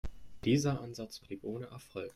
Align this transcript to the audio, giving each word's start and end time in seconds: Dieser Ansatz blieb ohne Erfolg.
Dieser 0.45 0.81
Ansatz 0.81 1.19
blieb 1.19 1.43
ohne 1.43 1.67
Erfolg. 1.67 2.09